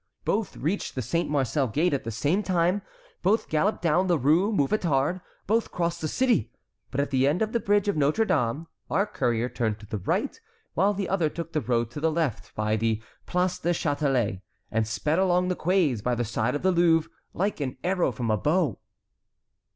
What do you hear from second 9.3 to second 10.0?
turned to the